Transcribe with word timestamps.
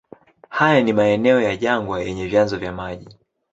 Haya 0.49 0.81
ni 0.83 0.93
maeneo 0.93 1.41
ya 1.41 1.57
jangwa 1.57 2.01
yenye 2.03 2.27
vyanzo 2.27 2.57
vya 2.57 2.71
maji. 2.71 3.17